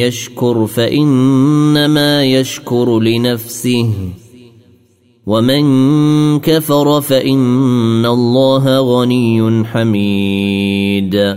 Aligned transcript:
يشكر 0.00 0.66
فإنما 0.66 2.24
يشكر 2.24 3.00
لنفسه. 3.00 3.92
ومن 5.26 5.64
كفر 6.40 7.00
فإن 7.00 8.06
الله 8.06 8.80
غني 8.80 9.64
حميد. 9.64 11.36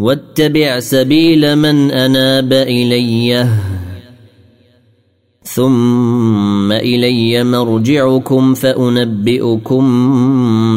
واتبع 0.00 0.80
سبيل 0.80 1.56
من 1.56 1.90
أناب 1.90 2.52
إلي. 2.52 3.46
ثم 5.42 6.72
إلي 6.72 7.44
مرجعكم 7.44 8.54
فأنبئكم 8.54 9.84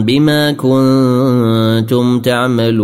بما 0.03 0.51
كنتم 0.51 2.19
تعملون. 2.19 2.84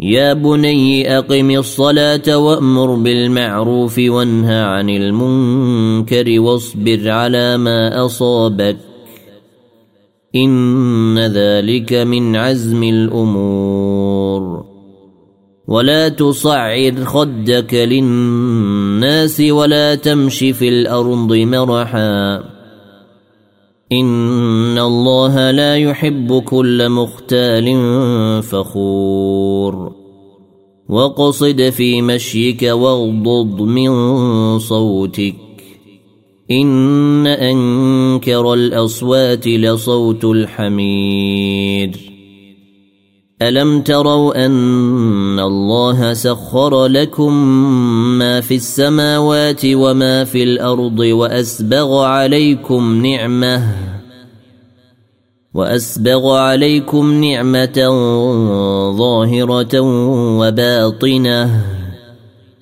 يا 0.00 0.32
بني 0.32 1.18
اقم 1.18 1.50
الصلاه 1.50 2.36
وامر 2.36 2.94
بالمعروف 2.94 3.98
وانه 3.98 4.62
عن 4.62 4.90
المنكر 4.90 6.40
واصبر 6.40 7.10
على 7.10 7.56
ما 7.56 8.04
اصابك 8.04 8.76
ان 10.34 11.18
ذلك 11.18 11.92
من 11.92 12.36
عزم 12.36 12.82
الأمور. 12.82 14.64
ولا 15.68 16.08
تصعر 16.08 17.04
خدك 17.04 17.74
للناس 17.74 19.40
ولا 19.40 19.94
تمش 19.94 20.38
في 20.38 20.68
الأرض 20.68 21.32
مرحا 21.32 22.57
ان 23.92 24.78
الله 24.78 25.50
لا 25.50 25.76
يحب 25.76 26.42
كل 26.42 26.88
مختال 26.88 27.76
فخور. 28.42 29.92
وقصد 30.88 31.70
في 31.70 32.02
مشيك 32.02 32.62
واغضض 32.62 33.62
من 33.62 33.88
صوتك. 34.58 35.34
ان 36.50 37.26
انكر 37.26 38.54
الاصوات 38.54 39.48
لصوت 39.48 40.24
الحمير 40.24 42.17
الم 43.42 43.80
تروا 43.82 44.46
ان 44.46 45.40
الله 45.40 46.12
سخر 46.12 46.86
لكم 46.86 47.32
ما 48.18 48.40
في 48.40 48.54
السماوات 48.56 49.60
وما 49.64 50.24
في 50.24 50.42
الأرض 50.42 50.98
واسبغ 50.98 52.04
عليكم 52.04 53.06
نعمه 53.06 53.74
واسبغ 55.54 56.36
عليكم 56.36 57.24
نعمه 57.24 57.88
ظاهره 58.98 59.80
وباطنه 60.40 61.77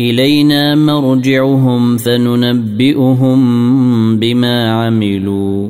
إلينا 0.00 0.74
مرجعهم 0.74 1.96
فننبئهم 1.96 3.40
بما 4.18 4.72
عملوا. 4.72 5.68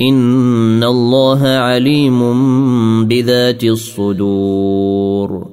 إن 0.00 0.84
الله 0.84 1.48
عليم 1.48 2.20
بذات 3.08 3.64
الصدور. 3.64 5.46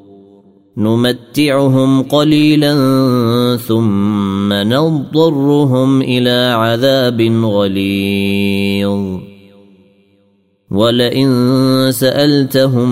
نمتعهم 0.77 2.03
قليلا 2.03 2.73
ثم 3.67 4.53
نضطرهم 4.53 6.01
إلى 6.01 6.53
عذاب 6.55 7.21
غليظ. 7.45 9.29
ولئن 10.71 11.91
سألتهم 11.91 12.89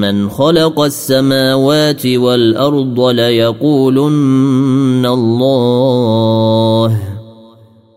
من 0.00 0.28
خلق 0.28 0.80
السماوات 0.80 2.06
والأرض 2.06 3.00
ليقولن 3.00 5.06
الله. 5.06 7.02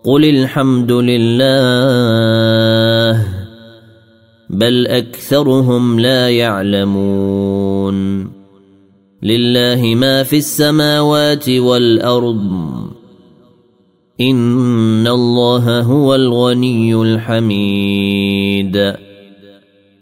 قل 0.05 0.25
الحمد 0.25 0.91
لله 0.91 1.43
بل 4.49 4.87
أكثرهم 4.87 5.99
لا 5.99 6.29
يعلمون. 6.29 8.27
لله 9.23 9.95
ما 9.95 10.23
في 10.23 10.37
السماوات 10.37 11.49
والأرض. 11.49 12.51
إن 14.21 15.07
الله 15.07 15.81
هو 15.81 16.15
الغني 16.15 16.95
الحميد. 16.95 19.02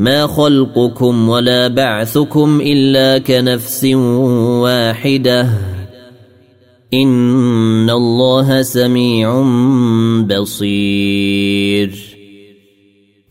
ما 0.00 0.26
خلقكم 0.26 1.28
ولا 1.28 1.68
بعثكم 1.68 2.60
الا 2.60 3.18
كنفس 3.18 3.84
واحدة 4.64 5.48
ان 6.94 7.90
الله 7.90 8.62
سميع 8.62 9.42
بصير 10.22 11.90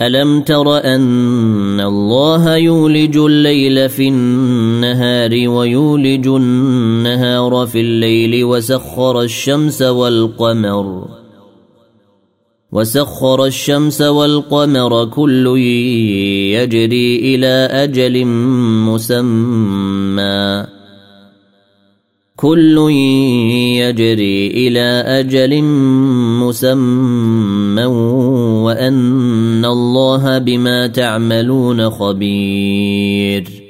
الم 0.01 0.41
تر 0.41 0.77
ان 0.77 1.79
الله 1.79 2.55
يولج 2.55 3.17
الليل 3.17 3.89
في 3.89 4.07
النهار 4.07 5.49
ويولج 5.49 6.27
النهار 6.27 7.67
في 7.67 7.79
الليل 7.81 8.43
وسخر 8.43 9.21
الشمس 9.21 9.81
والقمر 9.81 11.18
وسخر 12.71 13.45
الشمس 13.45 14.01
والقمر 14.01 15.05
كل 15.05 15.57
يجري 16.53 17.35
إلى 17.35 17.69
أجل 17.71 18.25
مسمى. 18.85 20.65
كل 22.35 22.77
يجري 23.77 24.47
إلى 24.47 25.03
أجل 25.19 25.63
مسمى 26.43 27.85
وأن 28.65 29.65
الله 29.65 30.37
بما 30.37 30.87
تعملون 30.87 31.89
خبير. 31.89 33.68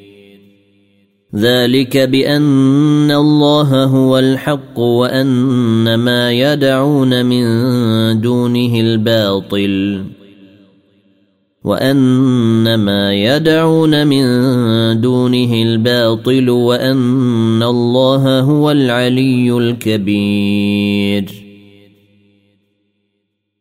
ذلك 1.35 1.97
بأن 1.97 3.11
الله 3.11 3.83
هو 3.83 4.19
الحق 4.19 4.79
وأن 4.79 5.95
ما 5.95 6.31
يدعون 6.31 7.25
من 7.25 7.43
دونه 8.21 8.79
الباطل 8.79 10.03
وأن 11.63 12.75
ما 12.75 13.13
يدعون 13.13 14.07
من 14.07 14.23
دونه 15.01 15.53
الباطل 15.53 16.49
وأن 16.49 17.63
الله 17.63 18.39
هو 18.39 18.71
العلي 18.71 19.57
الكبير 19.57 21.38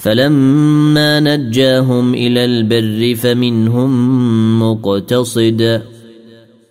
فلما 0.00 1.20
نجاهم 1.20 2.14
إلى 2.14 2.44
البر 2.44 3.14
فمنهم 3.14 3.92
مقتصد 4.62 5.82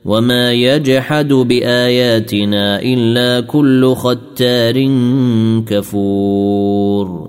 وما 0.05 0.53
يجحد 0.53 1.33
بآياتنا 1.33 2.81
إلا 2.81 3.41
كل 3.41 3.95
ختار 3.95 4.75
كفور. 5.67 7.28